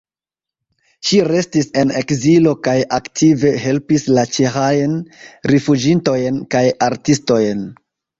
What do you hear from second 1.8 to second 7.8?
en ekzilo kaj aktive helpis la ĉeĥajn rifuĝintojn kaj artistojn.